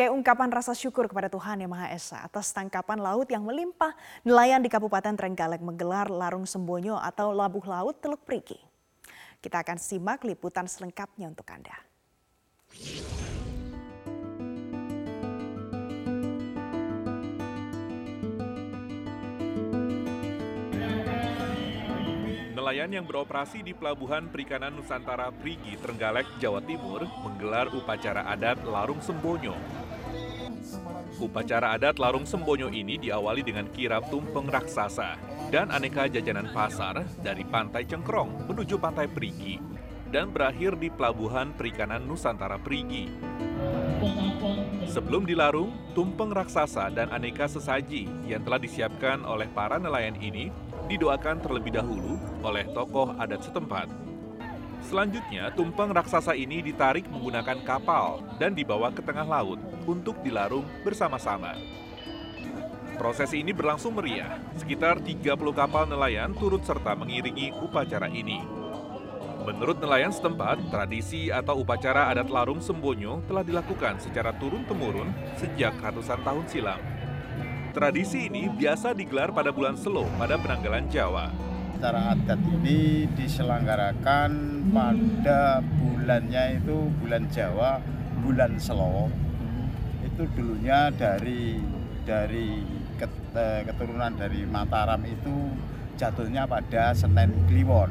[0.00, 3.92] sebagai ungkapan rasa syukur kepada Tuhan Yang Maha Esa atas tangkapan laut yang melimpah,
[4.24, 8.56] nelayan di Kabupaten Trenggalek menggelar Larung Sembonyo atau Labuh Laut Teluk Priki.
[9.44, 11.76] Kita akan simak liputan selengkapnya untuk Anda.
[22.56, 29.04] Nelayan yang beroperasi di Pelabuhan Perikanan Nusantara Prigi, Trenggalek, Jawa Timur menggelar upacara adat Larung
[29.04, 29.79] Sembonyo.
[31.20, 35.20] Upacara adat Larung Sembonyo ini diawali dengan kirap tumpeng raksasa
[35.52, 39.60] dan aneka jajanan pasar dari Pantai Cengkrong menuju Pantai Prigi
[40.08, 43.12] dan berakhir di Pelabuhan Perikanan Nusantara Prigi.
[44.88, 50.48] Sebelum dilarung, tumpeng raksasa dan aneka sesaji yang telah disiapkan oleh para nelayan ini
[50.88, 54.09] didoakan terlebih dahulu oleh tokoh adat setempat.
[54.84, 61.54] Selanjutnya, tumpeng raksasa ini ditarik menggunakan kapal dan dibawa ke tengah laut untuk dilarung bersama-sama.
[63.00, 64.36] Proses ini berlangsung meriah.
[64.60, 65.24] Sekitar 30
[65.56, 68.44] kapal nelayan turut serta mengiringi upacara ini.
[69.40, 75.08] Menurut nelayan setempat, tradisi atau upacara adat larung sembonyo telah dilakukan secara turun-temurun
[75.40, 76.80] sejak ratusan tahun silam.
[77.72, 81.49] Tradisi ini biasa digelar pada bulan Selo pada penanggalan Jawa.
[81.80, 87.80] Acara adat ini diselenggarakan pada bulannya itu bulan Jawa,
[88.20, 89.08] bulan Selo.
[90.04, 91.56] Itu dulunya dari
[92.04, 92.60] dari
[93.00, 95.56] eh, keturunan dari Mataram itu
[95.96, 97.88] jatuhnya pada Senen Kliwon.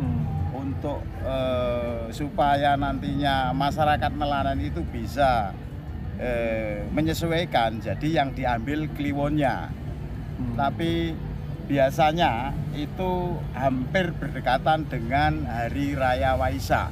[0.00, 0.24] Hmm.
[0.56, 5.52] Untuk eh, supaya nantinya masyarakat nelayan itu bisa
[6.16, 10.56] eh, menyesuaikan jadi yang diambil kliwonnya hmm.
[10.56, 11.12] tapi
[11.68, 16.88] biasanya itu hampir berdekatan dengan hari raya Waisak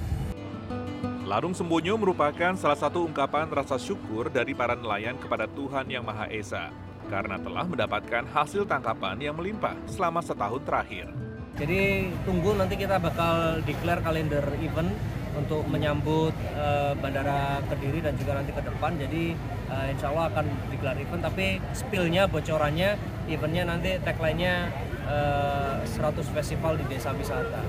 [1.25, 6.29] Larung Sembonyo merupakan salah satu ungkapan rasa syukur dari para nelayan kepada Tuhan Yang Maha
[6.29, 6.71] Esa
[7.09, 11.11] karena telah mendapatkan hasil tangkapan yang melimpah selama setahun terakhir.
[11.57, 14.93] Jadi tunggu nanti kita bakal declare kalender event
[15.37, 18.97] untuk menyambut uh, Bandara Kediri dan juga nanti ke depan.
[18.97, 19.37] Jadi
[19.69, 22.97] uh, insya Allah akan digelar event, tapi spillnya, bocorannya,
[23.29, 24.73] eventnya nanti tagline-nya
[25.07, 27.61] uh, 100 festival di desa wisata.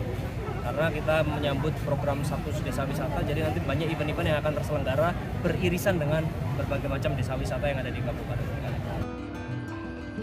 [0.67, 5.95] Karena kita menyambut program 100 desa wisata, jadi nanti banyak event-event yang akan terselenggara beririsan
[5.95, 6.27] dengan
[6.59, 8.47] berbagai macam desa wisata yang ada di Kabupaten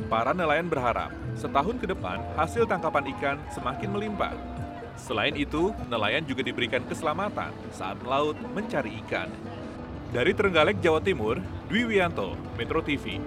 [0.04, 4.36] Para nelayan berharap setahun ke depan hasil tangkapan ikan semakin melimpah
[4.94, 9.28] Selain itu, nelayan juga diberikan keselamatan saat melaut mencari ikan.
[10.14, 13.18] Dari Trenggalek, Jawa Timur, Dwi Wianto, Metro TV.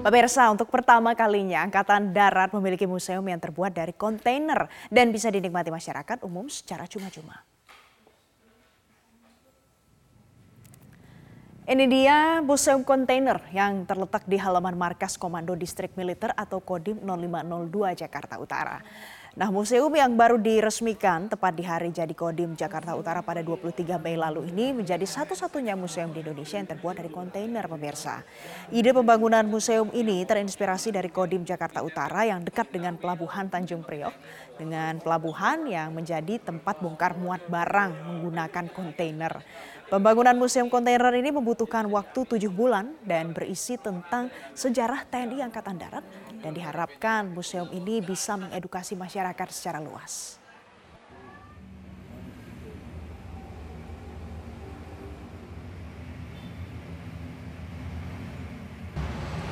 [0.00, 5.68] Pemirsa, untuk pertama kalinya Angkatan Darat memiliki museum yang terbuat dari kontainer dan bisa dinikmati
[5.68, 7.49] masyarakat umum secara cuma-cuma.
[11.70, 17.94] Ini dia museum kontainer yang terletak di halaman markas Komando Distrik Militer atau Kodim 0502
[17.94, 18.82] Jakarta Utara.
[19.38, 24.18] Nah, museum yang baru diresmikan tepat di hari jadi Kodim Jakarta Utara pada 23 Mei
[24.18, 28.26] lalu ini menjadi satu-satunya museum di Indonesia yang terbuat dari kontainer pemirsa.
[28.74, 34.18] Ide pembangunan museum ini terinspirasi dari Kodim Jakarta Utara yang dekat dengan pelabuhan Tanjung Priok
[34.58, 39.38] dengan pelabuhan yang menjadi tempat bongkar muat barang menggunakan kontainer.
[39.90, 46.06] Pembangunan museum kontainer ini membutuhkan waktu tujuh bulan dan berisi tentang sejarah TNI Angkatan Darat
[46.38, 50.38] dan diharapkan museum ini bisa mengedukasi masyarakat secara luas.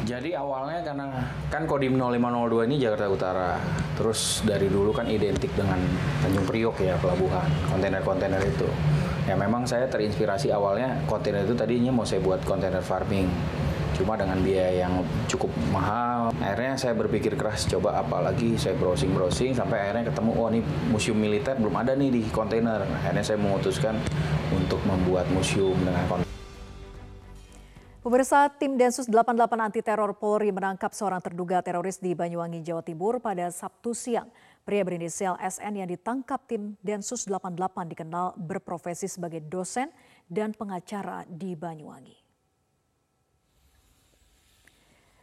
[0.06, 1.06] Jadi awalnya karena
[1.50, 3.50] kan Kodim 0502 ini Jakarta Utara.
[3.98, 5.82] Terus dari dulu kan identik dengan
[6.22, 8.70] Tanjung Priok ya pelabuhan, kontainer-kontainer itu
[9.28, 13.28] ya memang saya terinspirasi awalnya kontainer itu tadinya mau saya buat kontainer farming.
[13.92, 19.52] Cuma dengan biaya yang cukup mahal akhirnya saya berpikir keras coba apalagi saya browsing browsing
[19.52, 22.88] sampai akhirnya ketemu oh ini museum militer belum ada nih di kontainer.
[22.88, 24.00] Akhirnya saya memutuskan
[24.54, 26.27] untuk membuat museum dengan kontainer
[28.08, 33.20] Pemirsa tim Densus 88 anti teror Polri menangkap seorang terduga teroris di Banyuwangi, Jawa Timur
[33.20, 34.32] pada Sabtu siang.
[34.64, 37.60] Pria berinisial SN yang ditangkap tim Densus 88
[37.92, 39.92] dikenal berprofesi sebagai dosen
[40.24, 42.16] dan pengacara di Banyuwangi.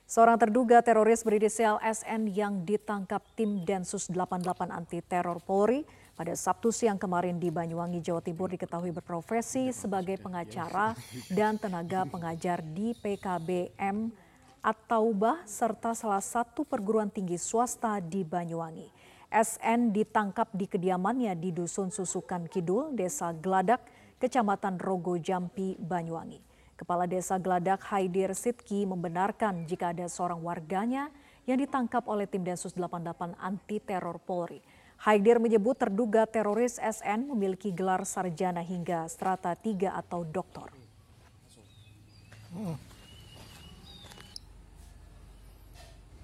[0.06, 5.82] Seorang terduga teroris berinisial SN yang ditangkap tim Densus 88 anti teror Polri
[6.16, 10.96] pada Sabtu siang kemarin di Banyuwangi, Jawa Timur diketahui berprofesi sebagai pengacara
[11.28, 14.16] dan tenaga pengajar di PKBM
[14.64, 18.88] At-Taubah serta salah satu perguruan tinggi swasta di Banyuwangi.
[19.28, 23.84] SN ditangkap di kediamannya di Dusun Susukan Kidul, Desa Geladak,
[24.16, 26.40] Kecamatan Rogo Jampi, Banyuwangi.
[26.80, 31.12] Kepala Desa Geladak Haidir Sitki membenarkan jika ada seorang warganya
[31.44, 34.64] yang ditangkap oleh tim Densus 88 anti teror Polri.
[35.02, 40.72] Haidir menyebut terduga teroris SN memiliki gelar sarjana hingga strata 3 atau doktor.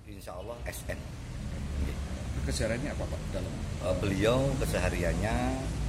[0.08, 1.00] Insya Allah SN.
[2.42, 3.54] Kesehariannya apa Pak dalam?
[3.86, 5.36] Uh, beliau kesehariannya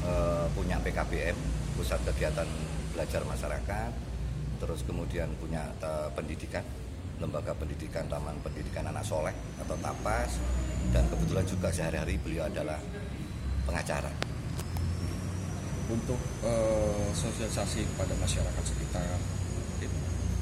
[0.04, 1.38] uh, punya PKBM,
[1.80, 2.48] Pusat Kegiatan
[2.92, 3.92] Belajar Masyarakat,
[4.60, 6.60] terus kemudian punya uh, pendidikan,
[7.24, 9.32] Lembaga Pendidikan Taman Pendidikan Anak Soleh
[9.64, 10.36] atau TAPAS,
[10.92, 12.78] dan kebetulan juga sehari-hari beliau adalah
[13.64, 14.12] pengacara.
[15.88, 19.18] Untuk uh, sosialisasi kepada masyarakat sekitar,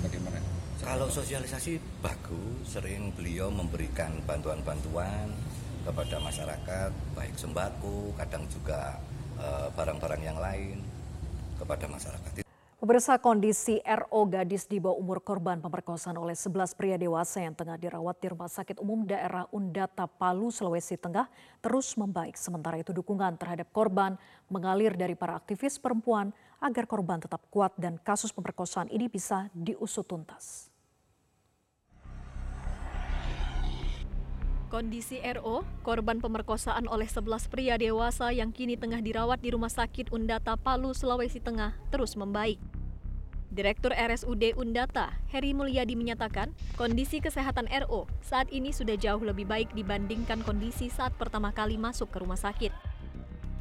[0.05, 0.39] bagaimana?
[0.83, 5.31] Kalau sosialisasi bagus, sering beliau memberikan bantuan-bantuan
[5.87, 8.99] kepada masyarakat, baik sembako, kadang juga
[9.75, 10.77] barang-barang uh, yang lain
[11.57, 12.50] kepada masyarakat.
[12.81, 17.77] Pemirsa kondisi RO gadis di bawah umur korban pemerkosaan oleh 11 pria dewasa yang tengah
[17.77, 21.29] dirawat di Rumah Sakit Umum Daerah Undata Palu, Sulawesi Tengah
[21.61, 22.41] terus membaik.
[22.41, 24.17] Sementara itu dukungan terhadap korban
[24.49, 30.09] mengalir dari para aktivis perempuan agar korban tetap kuat dan kasus pemerkosaan ini bisa diusut
[30.09, 30.70] tuntas.
[34.71, 40.15] Kondisi RO, korban pemerkosaan oleh 11 pria dewasa yang kini tengah dirawat di Rumah Sakit
[40.15, 42.63] Undata Palu, Sulawesi Tengah, terus membaik.
[43.51, 49.75] Direktur RSUD Undata, Heri Mulyadi menyatakan, kondisi kesehatan RO saat ini sudah jauh lebih baik
[49.75, 52.71] dibandingkan kondisi saat pertama kali masuk ke rumah sakit.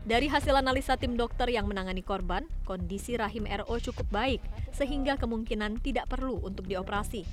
[0.06, 4.45] Dari hasil analisa tim dokter yang menangani korban, kondisi rahim RO cukup baik,
[4.77, 7.25] sehingga kemungkinan tidak perlu untuk dioperasi.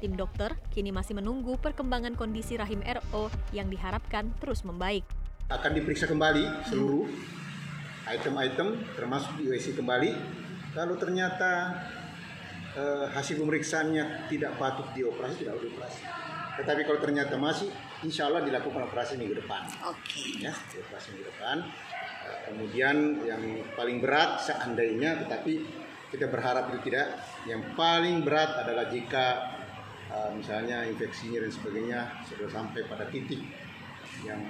[0.00, 5.04] Tim dokter kini masih menunggu perkembangan kondisi rahim RO yang diharapkan terus membaik.
[5.52, 7.04] Akan diperiksa kembali seluruh
[8.08, 10.10] item-item termasuk di USI kembali.
[10.72, 11.76] Kalau ternyata
[12.72, 16.02] eh, hasil pemeriksaannya tidak patut dioperasi, tidak dioperasi.
[16.64, 17.68] Tetapi kalau ternyata masih,
[18.00, 19.68] insya Allah dilakukan operasi minggu depan.
[19.84, 20.16] Oke.
[20.16, 20.48] Okay.
[20.48, 21.56] Ya, operasi minggu depan.
[22.48, 22.96] Kemudian
[23.28, 23.42] yang
[23.76, 25.60] paling berat seandainya, tetapi
[26.08, 27.20] kita berharap itu tidak.
[27.44, 29.24] Yang paling berat adalah jika
[30.12, 33.40] uh, misalnya infeksinya dan sebagainya sudah sampai pada titik
[34.26, 34.42] yang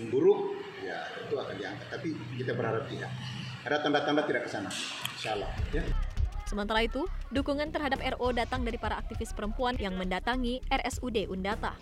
[0.00, 1.86] memburuk ya itu akan diangkat.
[1.92, 2.08] Tapi
[2.40, 3.10] kita berharap tidak.
[3.64, 4.70] Ada tanda-tanda tidak ke sana
[5.16, 5.84] insya Allah ya.
[6.44, 11.72] Sementara itu, dukungan terhadap RO datang dari para aktivis perempuan yang mendatangi RSUD Undata.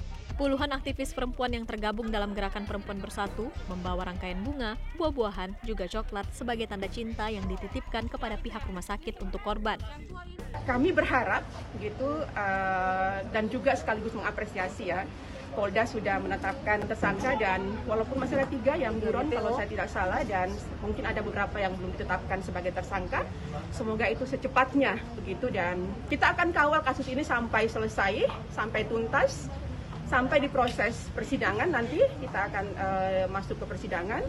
[0.42, 6.26] Puluhan aktivis perempuan yang tergabung dalam gerakan perempuan bersatu membawa rangkaian bunga, buah-buahan, juga coklat
[6.34, 9.78] sebagai tanda cinta yang dititipkan kepada pihak rumah sakit untuk korban.
[10.66, 11.46] Kami berharap
[11.78, 15.06] gitu uh, dan juga sekaligus mengapresiasi ya
[15.54, 20.26] Polda sudah menetapkan tersangka dan walaupun masih ada tiga yang buron kalau saya tidak salah
[20.26, 20.50] dan
[20.82, 23.22] mungkin ada beberapa yang belum ditetapkan sebagai tersangka.
[23.70, 29.52] Semoga itu secepatnya begitu dan kita akan kawal kasus ini sampai selesai, sampai tuntas,
[30.12, 34.20] sampai di proses persidangan nanti kita akan uh, masuk ke persidangan.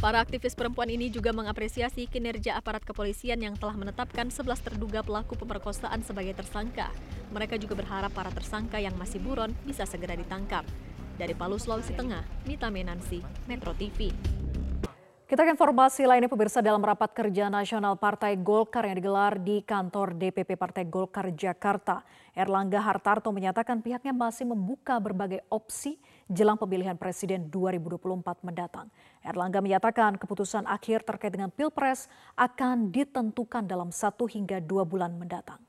[0.00, 5.38] Para aktivis perempuan ini juga mengapresiasi kinerja aparat kepolisian yang telah menetapkan 11 terduga pelaku
[5.38, 6.90] pemerkosaan sebagai tersangka.
[7.30, 10.66] Mereka juga berharap para tersangka yang masih buron bisa segera ditangkap.
[11.20, 14.10] Dari Palu, Sulawesi Tengah, Mita Menansi, Metro TV.
[15.32, 20.12] Kita ke informasi lainnya pemirsa dalam rapat kerja nasional Partai Golkar yang digelar di kantor
[20.12, 22.04] DPP Partai Golkar Jakarta.
[22.36, 25.96] Erlangga Hartarto menyatakan pihaknya masih membuka berbagai opsi
[26.28, 28.92] jelang pemilihan presiden 2024 mendatang.
[29.24, 35.64] Erlangga menyatakan keputusan akhir terkait dengan Pilpres akan ditentukan dalam satu hingga dua bulan mendatang.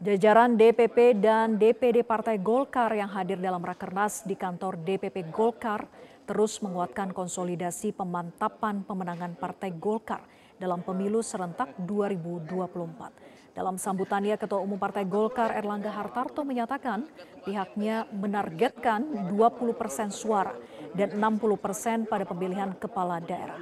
[0.00, 5.84] Jajaran DPP dan DPD Partai Golkar yang hadir dalam Rakernas di kantor DPP Golkar
[6.24, 10.24] terus menguatkan konsolidasi pemantapan pemenangan Partai Golkar
[10.56, 13.52] dalam pemilu serentak 2024.
[13.52, 17.04] Dalam sambutannya, Ketua Umum Partai Golkar Erlangga Hartarto menyatakan
[17.44, 19.04] pihaknya menargetkan
[19.36, 19.36] 20
[19.76, 20.56] persen suara
[20.96, 23.60] dan 60 persen pada pemilihan kepala daerah.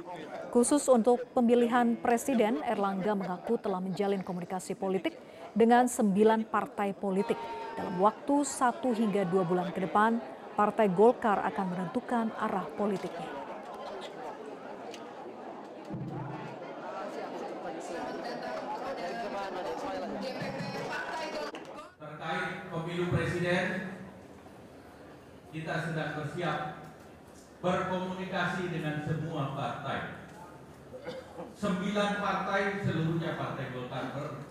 [0.55, 5.19] Khusus untuk pemilihan presiden, Erlangga mengaku telah menjalin komunikasi politik
[5.53, 7.37] dengan sembilan partai politik.
[7.79, 10.19] Dalam waktu satu hingga dua bulan ke depan,
[10.59, 13.31] Partai Golkar akan menentukan arah politiknya.
[21.95, 23.65] Terkait pemilu presiden,
[25.55, 26.59] kita sedang bersiap
[27.63, 30.19] berkomunikasi dengan semua partai.
[31.55, 34.48] Sembilan partai seluruhnya partai Golkar berkomunikasi.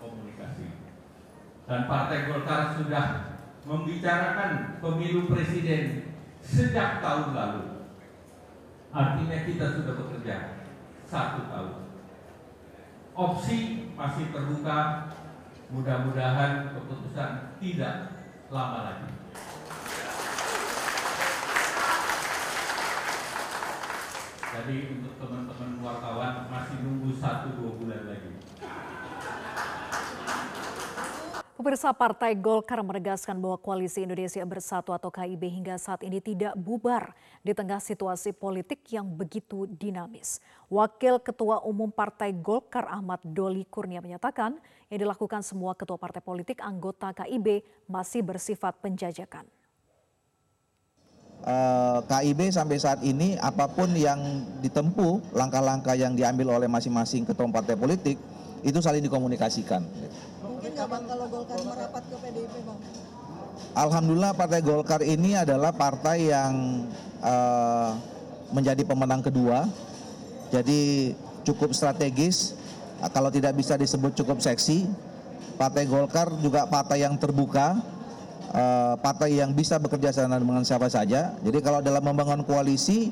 [1.69, 7.85] Dan partai Golkar sudah membicarakan pemilu presiden sejak tahun lalu.
[8.89, 10.65] Artinya kita sudah bekerja
[11.05, 11.93] satu tahun.
[13.13, 15.13] Opsi masih terbuka,
[15.69, 18.17] mudah-mudahan keputusan tidak
[18.49, 19.13] lama lagi.
[24.49, 28.41] Jadi untuk teman-teman wartawan masih nunggu satu dua bulan lagi.
[31.59, 37.11] Pemirsa Partai Golkar menegaskan bahwa Koalisi Indonesia Bersatu atau KIB hingga saat ini tidak bubar
[37.43, 40.39] di tengah situasi politik yang begitu dinamis.
[40.71, 44.55] Wakil Ketua Umum Partai Golkar Ahmad Doli Kurnia menyatakan
[44.87, 47.59] yang dilakukan semua ketua partai politik anggota KIB
[47.91, 49.43] masih bersifat penjajakan.
[51.43, 57.51] Uh, KIB sampai saat ini apa pun yang ditempuh, langkah-langkah yang diambil oleh masing-masing ketua
[57.51, 58.15] partai politik
[58.63, 59.83] itu saling dikomunikasikan.
[60.79, 62.79] Nggak bang kalau Golkar merapat ke PDIP bang?
[63.75, 66.87] Alhamdulillah Partai Golkar ini adalah partai yang
[67.19, 67.99] uh,
[68.55, 69.67] menjadi pemenang kedua,
[70.55, 71.11] jadi
[71.43, 72.55] cukup strategis.
[73.11, 74.87] Kalau tidak bisa disebut cukup seksi,
[75.59, 77.75] Partai Golkar juga partai yang terbuka,
[78.55, 81.35] uh, partai yang bisa bekerja sama dengan siapa saja.
[81.43, 83.11] Jadi kalau dalam membangun koalisi,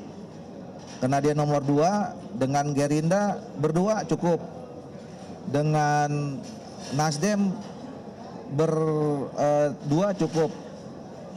[1.04, 4.40] karena dia nomor dua dengan Gerinda berdua cukup
[5.52, 6.40] dengan
[6.96, 7.52] Nasdem
[8.54, 10.48] berdua cukup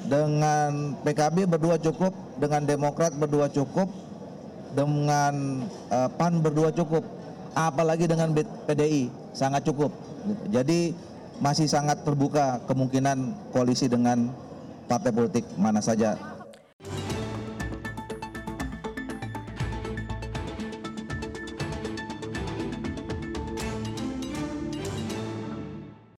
[0.08, 3.91] dengan PKB berdua cukup dengan Demokrat berdua cukup
[4.72, 7.03] dengan uh, PAN berdua cukup
[7.51, 9.91] apalagi dengan PDI sangat cukup.
[10.48, 10.96] Jadi
[11.43, 14.31] masih sangat terbuka kemungkinan koalisi dengan
[14.88, 16.30] partai politik mana saja